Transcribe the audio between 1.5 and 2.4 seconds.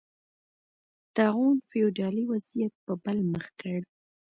فیوډالي